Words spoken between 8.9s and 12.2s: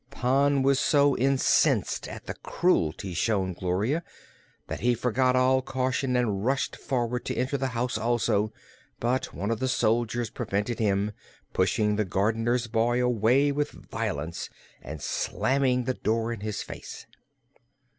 but one of the soldiers prevented him, pushing the